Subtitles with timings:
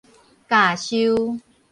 [0.47, 1.37] 咬岫